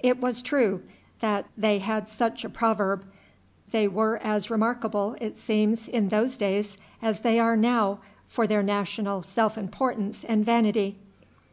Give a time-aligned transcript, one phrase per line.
[0.00, 0.82] It was true
[1.20, 3.04] that they had such a proverb.
[3.70, 8.64] They were as remarkable, it seems, in those days as they are now for their
[8.64, 10.98] national self importance and vanity.